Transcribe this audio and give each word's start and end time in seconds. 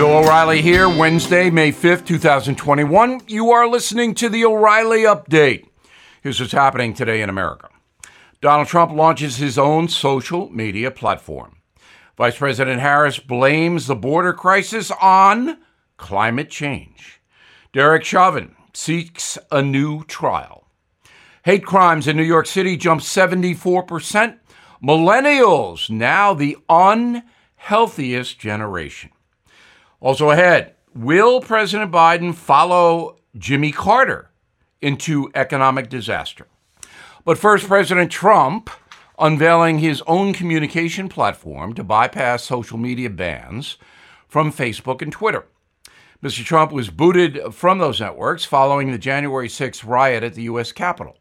Bill 0.00 0.16
O'Reilly 0.16 0.62
here, 0.62 0.88
Wednesday, 0.88 1.50
May 1.50 1.70
5th, 1.70 2.06
2021. 2.06 3.20
You 3.26 3.50
are 3.50 3.68
listening 3.68 4.14
to 4.14 4.30
the 4.30 4.46
O'Reilly 4.46 5.00
Update. 5.02 5.66
Here's 6.22 6.40
what's 6.40 6.52
happening 6.52 6.94
today 6.94 7.20
in 7.20 7.28
America 7.28 7.68
Donald 8.40 8.66
Trump 8.66 8.92
launches 8.92 9.36
his 9.36 9.58
own 9.58 9.88
social 9.88 10.48
media 10.48 10.90
platform. 10.90 11.58
Vice 12.16 12.38
President 12.38 12.80
Harris 12.80 13.18
blames 13.18 13.88
the 13.88 13.94
border 13.94 14.32
crisis 14.32 14.90
on 15.02 15.58
climate 15.98 16.48
change. 16.48 17.20
Derek 17.74 18.02
Chauvin 18.02 18.56
seeks 18.72 19.36
a 19.52 19.60
new 19.60 20.04
trial. 20.04 20.66
Hate 21.44 21.66
crimes 21.66 22.08
in 22.08 22.16
New 22.16 22.22
York 22.22 22.46
City 22.46 22.78
jump 22.78 23.02
74%. 23.02 24.38
Millennials, 24.82 25.90
now 25.90 26.32
the 26.32 26.56
unhealthiest 26.70 28.38
generation. 28.38 29.10
Also 30.00 30.30
ahead, 30.30 30.74
will 30.94 31.40
President 31.40 31.92
Biden 31.92 32.34
follow 32.34 33.18
Jimmy 33.36 33.70
Carter 33.70 34.30
into 34.80 35.30
economic 35.34 35.90
disaster? 35.90 36.46
But 37.24 37.36
first, 37.36 37.66
President 37.66 38.10
Trump 38.10 38.70
unveiling 39.18 39.78
his 39.78 40.02
own 40.06 40.32
communication 40.32 41.08
platform 41.10 41.74
to 41.74 41.84
bypass 41.84 42.42
social 42.42 42.78
media 42.78 43.10
bans 43.10 43.76
from 44.26 44.50
Facebook 44.50 45.02
and 45.02 45.12
Twitter. 45.12 45.46
Mr. 46.22 46.42
Trump 46.44 46.72
was 46.72 46.88
booted 46.88 47.38
from 47.52 47.78
those 47.78 48.00
networks 48.00 48.46
following 48.46 48.90
the 48.90 48.98
January 48.98 49.48
6th 49.48 49.86
riot 49.86 50.22
at 50.22 50.34
the 50.34 50.44
U.S. 50.44 50.72
Capitol. 50.72 51.18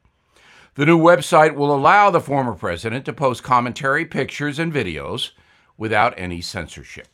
The 0.75 0.85
new 0.85 0.97
website 0.97 1.55
will 1.55 1.75
allow 1.75 2.09
the 2.09 2.21
former 2.21 2.53
president 2.53 3.03
to 3.05 3.13
post 3.13 3.43
commentary, 3.43 4.05
pictures, 4.05 4.59
and 4.59 4.73
videos 4.73 5.31
without 5.77 6.13
any 6.17 6.39
censorship. 6.39 7.07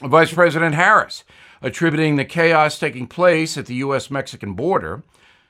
Vice 0.00 0.32
President 0.32 0.74
Harris 0.74 1.24
attributing 1.62 2.16
the 2.16 2.24
chaos 2.24 2.78
taking 2.78 3.06
place 3.06 3.58
at 3.58 3.66
the 3.66 3.74
U.S. 3.76 4.10
Mexican 4.10 4.54
border 4.54 5.02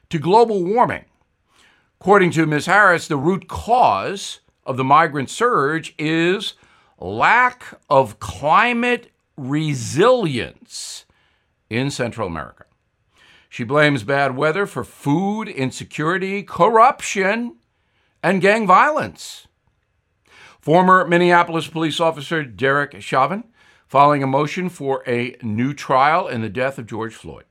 to 0.09 0.19
global 0.19 0.65
warming. 0.65 1.05
According 2.01 2.33
to 2.33 2.47
Ms. 2.47 2.67
Harris, 2.67 3.07
the 3.07 3.17
root 3.17 3.47
cause 3.47 4.41
of 4.67 4.77
the 4.77 4.85
migrant 4.85 5.31
surge 5.31 5.95
is 5.99 6.55
lack 6.99 7.79
of 7.89 8.19
climate 8.19 9.13
resilience 9.37 11.05
in 11.69 11.91
Central 11.91 12.27
America. 12.27 12.65
She 13.49 13.65
blames 13.65 14.03
bad 14.03 14.37
weather 14.37 14.67
for 14.67 14.85
food 14.85 15.49
insecurity, 15.49 16.43
corruption, 16.43 17.57
and 18.23 18.41
gang 18.41 18.67
violence. 18.67 19.47
Former 20.61 21.07
Minneapolis 21.07 21.69
police 21.69 22.01
officer 22.01 22.45
Derek 22.45 23.01
Chauvin 23.01 23.45
filing 23.91 24.23
a 24.23 24.27
motion 24.27 24.69
for 24.69 25.03
a 25.05 25.35
new 25.43 25.75
trial 25.75 26.29
in 26.29 26.43
the 26.43 26.49
death 26.49 26.79
of 26.79 26.87
George 26.87 27.13
Floyd, 27.13 27.43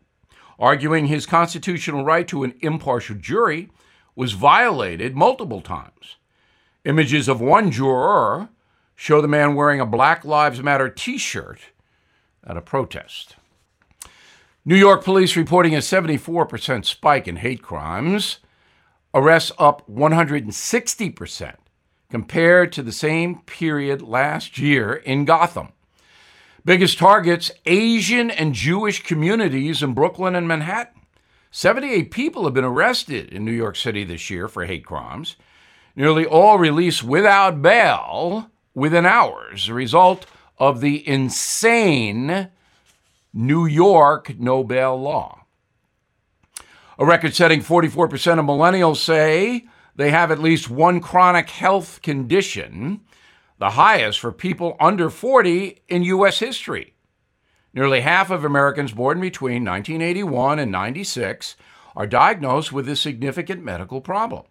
arguing 0.58 1.08
his 1.08 1.26
constitutional 1.26 2.06
right 2.06 2.26
to 2.30 2.46
an 2.46 2.54
impartial 2.62 3.18
jury 3.18 3.70
was 4.16 4.32
violated 4.32 5.18
multiple 5.18 5.60
times. 5.60 6.16
Images 6.86 7.28
of 7.28 7.42
one 7.42 7.72
juror 7.72 8.48
show 8.96 9.20
the 9.20 9.28
man 9.28 9.54
wearing 9.54 9.82
a 9.82 9.86
Black 9.86 10.24
Lives 10.24 10.64
Matter 10.64 10.88
t 10.88 11.18
shirt 11.18 11.60
at 12.48 12.56
a 12.56 12.62
protest. 12.62 13.36
New 14.64 14.78
York 14.78 15.04
police 15.04 15.36
reporting 15.36 15.76
a 15.76 15.80
74% 15.80 16.86
spike 16.86 17.28
in 17.28 17.36
hate 17.36 17.62
crimes, 17.62 18.40
arrests 19.14 19.52
up 19.60 19.86
160% 19.92 21.56
compared 22.10 22.72
to 22.72 22.82
the 22.82 22.94
same 22.94 23.42
period 23.42 24.02
last 24.02 24.58
year 24.58 24.94
in 24.94 25.26
Gotham. 25.26 25.74
Biggest 26.66 26.98
targets 26.98 27.52
Asian 27.66 28.30
and 28.30 28.54
Jewish 28.54 29.04
communities 29.04 29.82
in 29.82 29.94
Brooklyn 29.94 30.36
and 30.36 30.48
Manhattan. 30.48 31.02
78 31.52 32.12
people 32.12 32.44
have 32.44 32.54
been 32.54 32.66
arrested 32.66 33.30
in 33.30 33.46
New 33.46 33.52
York 33.52 33.76
City 33.76 34.04
this 34.04 34.30
year 34.30 34.48
for 34.48 34.66
hate 34.66 34.86
crimes, 34.86 35.36
nearly 35.96 36.26
all 36.26 36.60
released 36.60 37.04
without 37.04 37.62
bail 37.62 38.52
within 38.76 39.06
hours, 39.06 39.70
a 39.70 39.74
result 39.74 40.26
of 40.58 40.82
the 40.82 41.08
insane 41.08 42.50
New 43.34 43.66
York 43.66 44.38
no 44.38 44.64
bail 44.64 45.00
law. 45.00 45.46
A 47.00 47.06
record 47.06 47.34
setting 47.34 47.62
44% 47.62 48.40
of 48.40 48.46
millennials 48.46 48.98
say 48.98 49.66
they 49.96 50.12
have 50.12 50.30
at 50.32 50.40
least 50.40 50.70
one 50.70 51.00
chronic 51.00 51.50
health 51.50 52.02
condition 52.02 53.02
the 53.60 53.72
highest 53.72 54.20
for 54.20 54.32
people 54.32 54.76
under 54.80 55.10
40 55.10 55.82
in 55.88 56.04
U.S. 56.04 56.40
history. 56.40 56.94
Nearly 57.74 58.02
half 58.02 58.32
of 58.32 58.44
Americans 58.44 58.94
born 58.94 59.22
between 59.22 59.64
1981 59.66 60.60
and 60.60 60.72
96 60.72 61.56
are 61.96 62.08
diagnosed 62.08 62.72
with 62.72 62.90
a 62.90 62.96
significant 62.96 63.64
medical 63.64 64.02
problem. 64.02 64.46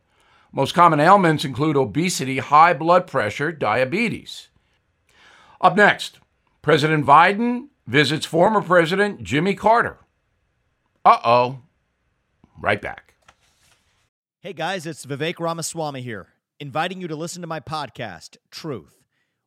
Most 0.52 0.74
common 0.74 1.00
ailments 1.00 1.44
include 1.44 1.76
obesity, 1.76 2.38
high 2.38 2.74
blood 2.74 3.06
pressure, 3.06 3.50
diabetes. 3.50 4.48
Up 5.60 5.76
next, 5.76 6.20
President 6.62 7.04
Biden 7.04 7.68
visits 7.86 8.26
former 8.26 8.60
President 8.60 9.22
Jimmy 9.22 9.54
Carter. 9.54 9.98
Uh 11.04 11.18
oh. 11.24 11.58
Right 12.60 12.80
back. 12.80 13.14
Hey 14.40 14.52
guys, 14.52 14.86
it's 14.86 15.04
Vivek 15.04 15.40
Ramaswamy 15.40 16.02
here, 16.02 16.28
inviting 16.60 17.00
you 17.00 17.08
to 17.08 17.16
listen 17.16 17.40
to 17.40 17.48
my 17.48 17.60
podcast, 17.60 18.36
Truth. 18.50 18.97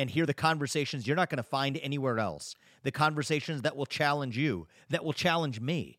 and 0.00 0.08
hear 0.08 0.24
the 0.24 0.32
conversations 0.32 1.06
you're 1.06 1.14
not 1.14 1.28
going 1.28 1.36
to 1.36 1.42
find 1.42 1.78
anywhere 1.82 2.18
else, 2.18 2.54
the 2.84 2.90
conversations 2.90 3.60
that 3.60 3.76
will 3.76 3.84
challenge 3.84 4.34
you, 4.34 4.66
that 4.88 5.04
will 5.04 5.12
challenge 5.12 5.60
me, 5.60 5.98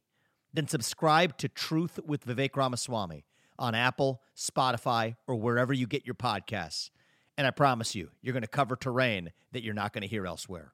then 0.52 0.68
subscribe 0.68 1.38
to 1.38 1.48
Truth 1.48 2.00
with 2.04 2.26
Vivek 2.26 2.56
Ramaswamy 2.56 3.26
on 3.60 3.76
Apple, 3.76 4.24
Spotify, 4.36 5.18
or 5.28 5.36
wherever 5.36 5.72
you 5.72 5.86
get 5.86 6.04
your 6.04 6.16
podcasts. 6.16 6.90
And 7.38 7.46
I 7.46 7.52
promise 7.52 7.94
you, 7.94 8.10
you're 8.24 8.34
going 8.34 8.42
to 8.42 8.48
cover 8.48 8.76
terrain 8.76 9.34
that 9.52 9.62
you're 9.62 9.76
not 9.76 9.94
going 9.94 10.02
to 10.02 10.08
hear 10.08 10.26
elsewhere. 10.26 10.74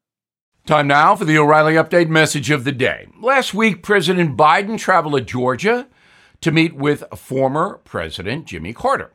Time 0.66 0.88
now 0.88 1.14
for 1.14 1.26
the 1.26 1.38
O'Reilly 1.38 1.74
Update 1.74 2.08
message 2.08 2.50
of 2.50 2.64
the 2.64 2.72
day. 2.72 3.10
Last 3.22 3.54
week, 3.54 3.84
President 3.84 4.38
Biden 4.38 4.80
traveled 4.80 5.16
to 5.16 5.22
Georgia 5.22 5.90
to 6.40 6.52
meet 6.54 6.78
with 6.78 7.04
former 7.14 7.82
President 7.84 8.46
Jimmy 8.46 8.72
Carter. 8.72 9.12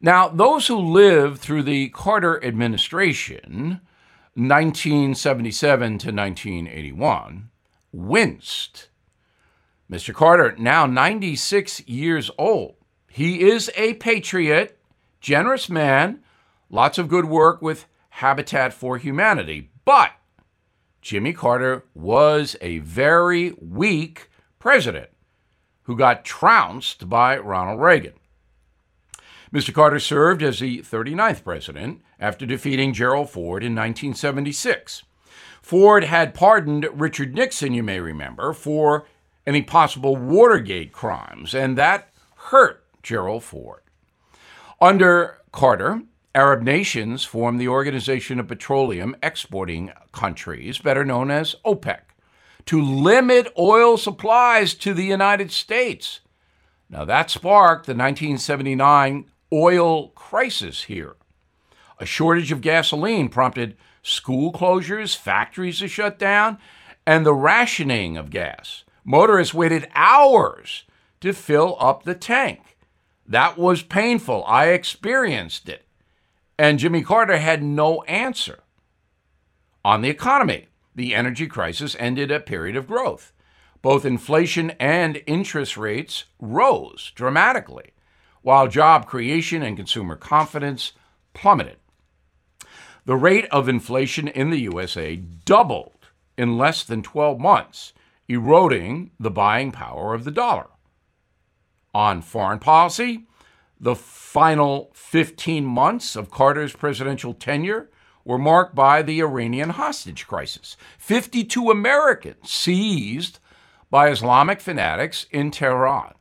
Now, 0.00 0.28
those 0.28 0.66
who 0.66 0.78
lived 0.78 1.40
through 1.40 1.64
the 1.64 1.88
Carter 1.90 2.42
administration, 2.44 3.80
1977 4.34 5.98
to 5.98 6.12
1981, 6.12 7.50
winced. 7.92 8.88
Mr. 9.90 10.14
Carter, 10.14 10.54
now 10.58 10.86
96 10.86 11.86
years 11.88 12.30
old, 12.38 12.76
he 13.08 13.48
is 13.48 13.70
a 13.76 13.94
patriot, 13.94 14.78
generous 15.20 15.68
man, 15.68 16.20
lots 16.70 16.98
of 16.98 17.08
good 17.08 17.24
work 17.24 17.62
with 17.62 17.86
Habitat 18.10 18.72
for 18.72 18.98
Humanity. 18.98 19.70
But 19.84 20.12
Jimmy 21.00 21.32
Carter 21.32 21.84
was 21.94 22.56
a 22.60 22.78
very 22.78 23.54
weak 23.60 24.28
president 24.58 25.08
who 25.84 25.96
got 25.96 26.24
trounced 26.24 27.08
by 27.08 27.38
Ronald 27.38 27.80
Reagan. 27.80 28.12
Mr. 29.52 29.72
Carter 29.72 29.98
served 29.98 30.42
as 30.42 30.58
the 30.58 30.78
39th 30.78 31.42
president 31.42 32.02
after 32.20 32.44
defeating 32.44 32.92
Gerald 32.92 33.30
Ford 33.30 33.62
in 33.62 33.74
1976. 33.74 35.04
Ford 35.62 36.04
had 36.04 36.34
pardoned 36.34 36.86
Richard 36.92 37.34
Nixon, 37.34 37.72
you 37.72 37.82
may 37.82 38.00
remember, 38.00 38.52
for 38.52 39.06
any 39.46 39.62
possible 39.62 40.16
Watergate 40.16 40.92
crimes, 40.92 41.54
and 41.54 41.78
that 41.78 42.12
hurt 42.36 42.84
Gerald 43.02 43.42
Ford. 43.42 43.80
Under 44.80 45.38
Carter, 45.50 46.02
Arab 46.34 46.62
nations 46.62 47.24
formed 47.24 47.58
the 47.58 47.68
Organization 47.68 48.38
of 48.38 48.48
Petroleum 48.48 49.16
Exporting 49.22 49.92
Countries, 50.12 50.78
better 50.78 51.04
known 51.04 51.30
as 51.30 51.56
OPEC, 51.64 52.00
to 52.66 52.82
limit 52.82 53.52
oil 53.58 53.96
supplies 53.96 54.74
to 54.74 54.92
the 54.92 55.04
United 55.04 55.50
States. 55.50 56.20
Now, 56.90 57.04
that 57.06 57.30
sparked 57.30 57.86
the 57.86 57.92
1979 57.94 59.30
oil 59.52 60.08
crisis 60.08 60.84
here. 60.84 61.16
A 61.98 62.06
shortage 62.06 62.52
of 62.52 62.60
gasoline 62.60 63.28
prompted 63.28 63.76
school 64.02 64.52
closures, 64.52 65.16
factories 65.16 65.80
to 65.80 65.88
shut 65.88 66.18
down, 66.18 66.58
and 67.06 67.24
the 67.24 67.34
rationing 67.34 68.16
of 68.16 68.30
gas. 68.30 68.84
motorists 69.04 69.54
waited 69.54 69.88
hours 69.94 70.84
to 71.20 71.32
fill 71.32 71.76
up 71.80 72.02
the 72.02 72.14
tank. 72.14 72.76
That 73.26 73.58
was 73.58 73.82
painful. 73.82 74.44
I 74.46 74.66
experienced 74.66 75.68
it. 75.68 75.86
And 76.58 76.78
Jimmy 76.78 77.02
Carter 77.02 77.38
had 77.38 77.62
no 77.62 78.02
answer. 78.02 78.60
On 79.84 80.02
the 80.02 80.10
economy, 80.10 80.68
the 80.94 81.14
energy 81.14 81.46
crisis 81.46 81.96
ended 81.98 82.30
a 82.30 82.40
period 82.40 82.76
of 82.76 82.86
growth. 82.86 83.32
Both 83.80 84.04
inflation 84.04 84.72
and 84.72 85.22
interest 85.26 85.76
rates 85.76 86.24
rose 86.38 87.12
dramatically, 87.14 87.92
while 88.48 88.66
job 88.66 89.04
creation 89.04 89.62
and 89.62 89.76
consumer 89.76 90.16
confidence 90.16 90.92
plummeted. 91.34 91.76
The 93.04 93.14
rate 93.14 93.44
of 93.50 93.68
inflation 93.68 94.26
in 94.26 94.48
the 94.48 94.60
USA 94.60 95.16
doubled 95.16 96.06
in 96.38 96.56
less 96.56 96.82
than 96.82 97.02
12 97.02 97.38
months, 97.38 97.92
eroding 98.26 99.10
the 99.20 99.30
buying 99.30 99.70
power 99.70 100.14
of 100.14 100.24
the 100.24 100.30
dollar. 100.30 100.68
On 101.92 102.22
foreign 102.22 102.58
policy, 102.58 103.26
the 103.78 103.94
final 103.94 104.92
15 104.94 105.66
months 105.66 106.16
of 106.16 106.30
Carter's 106.30 106.72
presidential 106.72 107.34
tenure 107.34 107.90
were 108.24 108.38
marked 108.38 108.74
by 108.74 109.02
the 109.02 109.20
Iranian 109.20 109.68
hostage 109.68 110.26
crisis. 110.26 110.74
52 110.96 111.70
Americans 111.70 112.50
seized 112.50 113.40
by 113.90 114.08
Islamic 114.08 114.62
fanatics 114.62 115.26
in 115.30 115.50
Tehran 115.50 116.14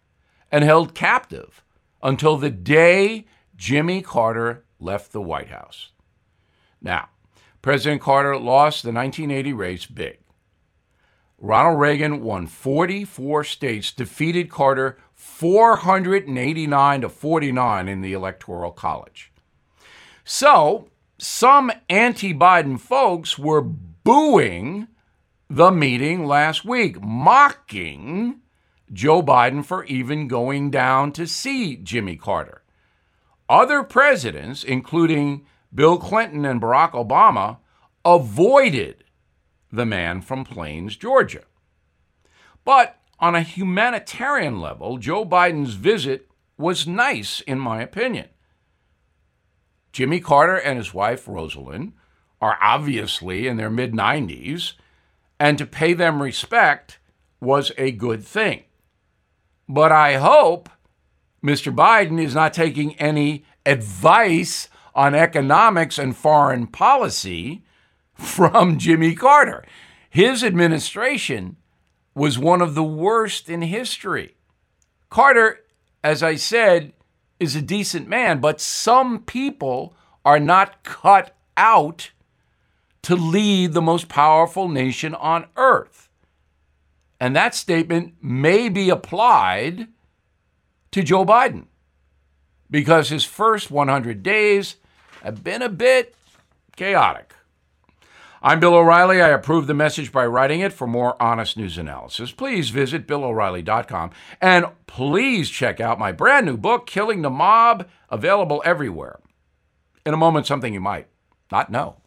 and 0.51 0.65
held 0.65 0.94
captive 0.94 1.63
until 2.01 2.38
the 2.38 2.49
day 2.49 3.25
Jimmy 3.55 4.01
Carter 4.01 4.63
left 4.79 5.11
the 5.11 5.21
White 5.21 5.49
House. 5.49 5.91
Now, 6.81 7.09
President 7.61 8.01
Carter 8.01 8.38
lost 8.38 8.83
the 8.83 8.91
1980 8.91 9.53
race 9.53 9.85
big. 9.85 10.19
Ronald 11.39 11.79
Reagan 11.79 12.23
won 12.23 12.47
44 12.47 13.44
states, 13.44 13.91
defeated 13.91 14.49
Carter 14.49 14.97
489 15.13 17.01
to 17.01 17.09
49 17.09 17.88
in 17.88 18.01
the 18.01 18.13
Electoral 18.13 18.71
College. 18.71 19.31
So, 20.23 20.89
some 21.17 21.71
anti 21.89 22.33
Biden 22.33 22.79
folks 22.79 23.38
were 23.38 23.61
booing 23.61 24.88
the 25.50 25.71
meeting 25.71 26.25
last 26.25 26.65
week, 26.65 27.01
mocking 27.01 28.41
Joe 28.92 29.22
Biden 29.22 29.66
for 29.66 29.84
even 29.86 30.28
going 30.28 30.72
down 30.72 31.12
to 31.13 31.28
see 31.28 31.75
Jimmy 31.75 32.16
Carter. 32.16 32.63
Other 33.50 33.84
presidents, 33.84 34.63
including 34.63 35.45
Bill 35.74 35.98
Clinton 35.98 36.45
and 36.45 36.62
Barack 36.62 36.92
Obama, 36.92 37.57
avoided 38.04 39.04
the 39.72 39.86
man 39.86 40.22
from 40.22 40.44
Plains, 40.44 40.95
Georgia. 40.95 41.44
But 42.63 43.00
on 43.19 43.36
a 43.36 43.42
humanitarian 43.42 44.60
level, 44.60 44.98
Joe 44.98 45.25
Biden's 45.25 45.74
visit 45.74 46.30
was 46.57 46.88
nice, 46.88 47.42
in 47.42 47.60
my 47.60 47.81
opinion. 47.81 48.28
Jimmy 49.92 50.19
Carter 50.19 50.57
and 50.57 50.78
his 50.78 50.94
wife, 50.94 51.25
Rosalynn, 51.25 51.94
are 52.39 52.57
obviously 52.62 53.48
in 53.48 53.57
their 53.57 53.69
mid 53.69 53.94
90s, 53.94 54.74
and 55.39 55.57
to 55.57 55.66
pay 55.66 55.94
them 55.94 56.22
respect 56.22 57.00
was 57.39 57.72
a 57.78 57.92
good 57.92 58.24
thing. 58.24 58.63
But 59.67 59.91
I 59.91 60.15
hope 60.15 60.69
Mr. 61.43 61.73
Biden 61.73 62.21
is 62.21 62.33
not 62.33 62.53
taking 62.53 62.95
any 62.95 63.43
advice 63.65 64.69
on 64.95 65.13
economics 65.13 65.99
and 65.99 66.15
foreign 66.15 66.67
policy 66.67 67.63
from 68.13 68.77
Jimmy 68.79 69.13
Carter. 69.13 69.63
His 70.09 70.43
administration 70.43 71.57
was 72.15 72.39
one 72.39 72.61
of 72.61 72.73
the 72.73 72.83
worst 72.83 73.49
in 73.49 73.61
history. 73.61 74.35
Carter, 75.09 75.59
as 76.03 76.23
I 76.23 76.35
said, 76.35 76.93
is 77.39 77.55
a 77.55 77.61
decent 77.61 78.07
man, 78.07 78.39
but 78.39 78.59
some 78.59 79.19
people 79.19 79.95
are 80.25 80.39
not 80.39 80.83
cut 80.83 81.35
out 81.55 82.11
to 83.03 83.15
lead 83.15 83.73
the 83.73 83.81
most 83.81 84.09
powerful 84.09 84.67
nation 84.67 85.13
on 85.13 85.45
earth. 85.55 86.06
And 87.19 87.35
that 87.35 87.55
statement 87.55 88.15
may 88.21 88.69
be 88.69 88.89
applied 88.89 89.87
to 90.91 91.03
Joe 91.03 91.25
Biden 91.25 91.65
because 92.69 93.09
his 93.09 93.23
first 93.23 93.71
100 93.71 94.21
days 94.21 94.75
have 95.23 95.43
been 95.43 95.61
a 95.61 95.69
bit 95.69 96.15
chaotic. 96.75 97.33
I'm 98.41 98.59
Bill 98.59 98.75
O'Reilly. 98.75 99.19
I 99.19 99.29
approve 99.29 99.65
the 99.65 99.73
message 99.73 100.11
by 100.11 100.25
writing 100.25 100.59
it. 100.59 100.71
For 100.71 100.85
more 100.85 101.21
honest 101.21 101.57
news 101.57 101.77
analysis, 101.77 102.31
please 102.31 102.69
visit 102.69 103.07
BillO'Reilly.com. 103.07 104.11
And 104.39 104.67
please 104.85 105.49
check 105.49 105.79
out 105.79 105.97
my 105.97 106.11
brand 106.11 106.45
new 106.45 106.55
book, 106.55 106.85
Killing 106.85 107.23
the 107.23 107.31
Mob, 107.31 107.89
available 108.09 108.61
everywhere. 108.63 109.19
In 110.05 110.13
a 110.13 110.17
moment, 110.17 110.45
something 110.45 110.73
you 110.73 110.79
might 110.79 111.07
not 111.51 111.71
know. 111.71 111.97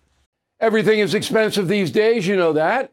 Everything 0.60 1.00
is 1.00 1.14
expensive 1.14 1.68
these 1.68 1.90
days, 1.90 2.26
you 2.26 2.36
know 2.36 2.52
that. 2.52 2.92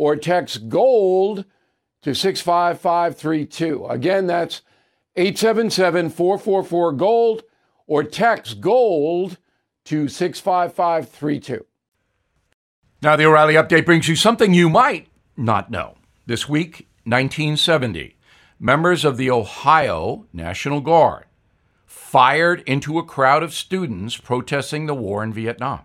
or 0.00 0.16
text 0.16 0.70
GOLD 0.70 1.44
to 2.00 2.14
65532. 2.14 3.84
Again, 3.84 4.26
that's 4.26 4.62
877 5.14 6.08
444 6.08 6.92
GOLD, 6.92 7.42
or 7.86 8.02
text 8.02 8.62
GOLD 8.62 9.36
to 9.84 10.08
65532. 10.08 11.66
Now, 13.02 13.14
the 13.14 13.26
O'Reilly 13.26 13.52
update 13.52 13.84
brings 13.84 14.08
you 14.08 14.16
something 14.16 14.54
you 14.54 14.70
might 14.70 15.08
not 15.36 15.70
know. 15.70 15.98
This 16.24 16.48
week, 16.48 16.88
1970, 17.04 18.16
members 18.58 19.04
of 19.04 19.18
the 19.18 19.30
Ohio 19.30 20.24
National 20.32 20.80
Guard 20.80 21.26
fired 21.84 22.62
into 22.62 22.98
a 22.98 23.04
crowd 23.04 23.42
of 23.42 23.52
students 23.52 24.16
protesting 24.16 24.86
the 24.86 24.94
war 24.94 25.22
in 25.22 25.34
Vietnam. 25.34 25.80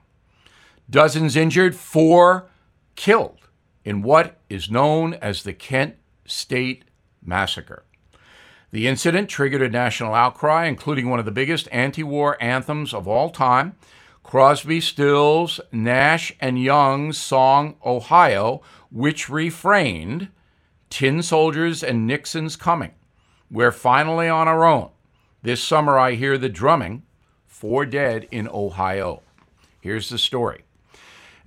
Dozens 0.90 1.36
injured, 1.36 1.76
four 1.76 2.48
killed 2.96 3.45
in 3.86 4.02
what 4.02 4.42
is 4.50 4.70
known 4.70 5.14
as 5.14 5.44
the 5.44 5.54
Kent 5.54 5.96
State 6.26 6.84
Massacre. 7.24 7.86
The 8.72 8.88
incident 8.88 9.30
triggered 9.30 9.62
a 9.62 9.70
national 9.70 10.14
outcry, 10.14 10.66
including 10.66 11.10
one 11.10 11.20
of 11.20 11.26
the 11.26 11.32
biggest 11.32 11.70
anti 11.72 12.04
war 12.04 12.36
anthems 12.42 12.94
of 12.94 13.08
all 13.08 13.30
time 13.30 13.76
Crosby, 14.24 14.82
Stills, 14.82 15.62
Nash, 15.72 16.36
and 16.42 16.62
Young's 16.62 17.18
song 17.18 17.76
Ohio, 17.86 18.62
which 18.92 19.30
refrained 19.30 20.30
Tin 20.90 21.22
Soldiers 21.22 21.84
and 21.84 22.08
Nixon's 22.08 22.56
Coming. 22.56 22.92
We're 23.52 23.72
finally 23.72 24.28
on 24.28 24.48
our 24.48 24.66
own. 24.66 24.90
This 25.44 25.62
summer 25.64 26.00
I 26.00 26.16
hear 26.16 26.40
the 26.40 26.50
drumming, 26.50 27.04
four 27.46 27.86
dead 27.86 28.28
in 28.32 28.48
Ohio. 28.48 29.22
Here's 29.80 30.10
the 30.10 30.18
story. 30.18 30.64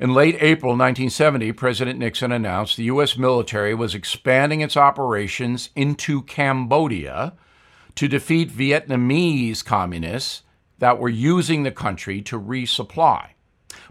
In 0.01 0.15
late 0.15 0.37
April 0.41 0.71
1970, 0.75 1.51
President 1.55 1.99
Nixon 1.99 2.31
announced 2.31 2.77
the 2.77 2.85
U.S. 2.85 3.17
military 3.17 3.75
was 3.75 3.97
expanding 3.97 4.61
its 4.61 4.77
operations 4.77 5.71
into 5.75 6.23
Cambodia 6.23 7.33
to 7.97 8.07
defeat 8.07 8.49
Vietnamese 8.49 9.65
communists 9.65 10.43
that 10.79 11.01
were 11.01 11.09
using 11.09 11.65
the 11.65 11.73
country 11.73 12.23
to 12.23 12.41
resupply. 12.41 13.31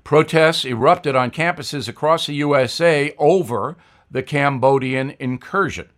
Protests 0.06 0.64
erupted 0.64 1.14
on 1.14 1.30
campuses 1.30 1.90
across 1.90 2.28
the 2.28 2.36
USA 2.36 3.14
over 3.18 3.76
the 4.10 4.24
Cambodian 4.24 5.14
incursion. 5.20 5.90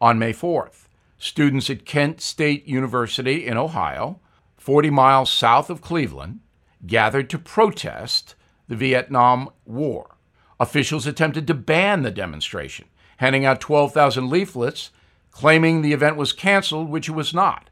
On 0.00 0.18
May 0.18 0.32
4th, 0.32 0.88
students 1.18 1.70
at 1.70 1.84
Kent 1.84 2.20
State 2.20 2.66
University 2.66 3.46
in 3.46 3.56
Ohio, 3.56 4.18
40 4.56 4.90
miles 4.90 5.30
south 5.30 5.70
of 5.70 5.80
Cleveland, 5.80 6.40
gathered 6.84 7.30
to 7.30 7.38
protest 7.38 8.34
the 8.70 8.76
Vietnam 8.76 9.50
War. 9.66 10.14
Officials 10.60 11.04
attempted 11.04 11.48
to 11.48 11.54
ban 11.54 12.02
the 12.02 12.10
demonstration, 12.12 12.86
handing 13.16 13.44
out 13.44 13.60
12,000 13.60 14.30
leaflets 14.30 14.92
claiming 15.32 15.82
the 15.82 15.92
event 15.92 16.16
was 16.16 16.32
canceled, 16.32 16.88
which 16.88 17.08
it 17.08 17.12
was 17.12 17.34
not. 17.34 17.68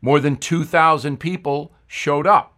More 0.00 0.20
than 0.20 0.36
2,000 0.36 1.18
people 1.18 1.72
showed 1.88 2.28
up. 2.28 2.54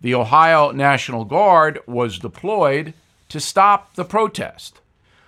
The 0.00 0.14
Ohio 0.14 0.70
National 0.70 1.24
Guard 1.24 1.80
was 1.84 2.20
deployed 2.20 2.94
to 3.28 3.40
stop 3.40 3.94
the 3.94 4.04
protest. 4.04 4.80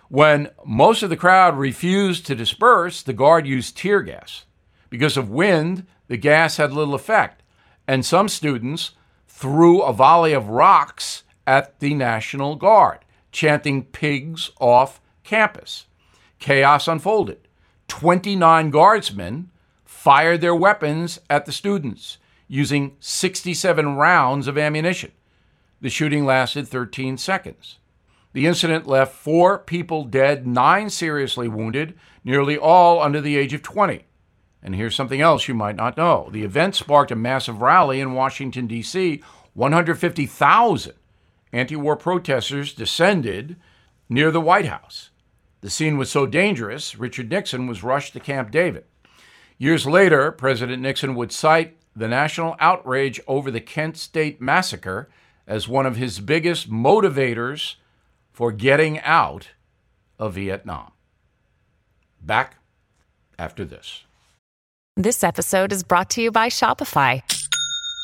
When 0.09 0.51
most 0.65 1.03
of 1.03 1.11
the 1.11 1.17
crowd 1.17 1.59
refused 1.59 2.27
to 2.27 2.37
disperse, 2.37 3.03
the 3.03 3.13
Guard 3.13 3.45
used 3.45 3.77
tear 3.77 4.03
gas. 4.03 4.45
Because 4.89 5.17
of 5.17 5.31
wind, 5.31 5.85
the 6.07 6.17
gas 6.17 6.59
had 6.59 6.73
little 6.73 6.95
effect, 6.95 7.43
and 7.89 8.07
some 8.07 8.29
students 8.29 8.93
threw 9.27 9.83
a 9.83 9.93
volley 9.93 10.33
of 10.33 10.49
rocks 10.49 11.24
at 11.47 11.79
the 11.81 11.95
National 11.95 12.57
Guard, 12.57 13.01
chanting 13.33 13.85
pigs 13.85 14.51
off 14.61 15.01
campus. 15.23 15.87
Chaos 16.39 16.89
unfolded. 16.89 17.49
29 17.89 18.71
guardsmen 18.71 19.51
fired 19.85 20.41
their 20.41 20.55
weapons 20.55 21.19
at 21.31 21.47
the 21.47 21.53
students 21.53 22.19
using 22.49 22.97
67 23.01 23.97
rounds 23.97 24.47
of 24.47 24.59
ammunition. 24.59 25.13
The 25.81 25.91
shooting 25.91 26.25
lasted 26.25 26.69
13 26.69 27.19
seconds. 27.19 27.79
The 28.33 28.47
incident 28.47 28.87
left 28.87 29.15
four 29.15 29.59
people 29.59 30.05
dead, 30.05 30.47
nine 30.47 30.91
seriously 30.91 31.49
wounded, 31.49 31.95
nearly 32.25 32.59
all 32.59 33.01
under 33.01 33.21
the 33.21 33.37
age 33.37 33.55
of 33.55 33.63
20. 33.63 34.05
And 34.63 34.75
here's 34.75 34.97
something 34.97 35.21
else 35.21 35.47
you 35.47 35.55
might 35.55 35.77
not 35.77 35.97
know. 35.97 36.29
The 36.33 36.43
event 36.43 36.75
sparked 36.75 37.11
a 37.11 37.17
massive 37.17 37.61
rally 37.61 38.01
in 38.01 38.15
Washington, 38.15 38.67
D.C. 38.67 39.23
150,000 39.53 40.95
anti 41.55 41.77
war 41.77 41.97
protesters 41.97 42.75
descended 42.75 43.57
near 44.09 44.31
the 44.31 44.41
White 44.41 44.67
House. 44.67 45.11
The 45.61 45.71
scene 45.71 45.97
was 45.97 46.11
so 46.11 46.27
dangerous, 46.27 46.99
Richard 46.99 47.31
Nixon 47.31 47.67
was 47.67 47.83
rushed 47.83 48.13
to 48.13 48.21
Camp 48.21 48.51
David. 48.51 48.85
Years 49.57 49.87
later, 49.87 50.31
President 50.33 50.83
Nixon 50.83 51.15
would 51.15 51.33
cite 51.33 51.77
the 51.97 52.09
national 52.09 52.57
outrage 52.59 53.21
over 53.27 53.51
the 53.51 53.61
Kent 53.61 53.97
State 53.97 54.41
massacre 54.41 55.09
as 55.47 55.69
one 55.69 55.87
of 55.87 55.97
his 55.97 56.21
biggest 56.21 56.71
motivators 56.71 57.77
for 58.33 58.51
getting 58.51 58.99
out 59.01 59.51
of 60.19 60.35
Vietnam. 60.35 60.91
Back 62.21 62.57
after 63.39 63.65
this. 63.65 64.05
This 64.97 65.23
episode 65.23 65.73
is 65.73 65.83
brought 65.83 66.11
to 66.11 66.23
you 66.23 66.31
by 66.31 66.49
Shopify. 66.49 67.23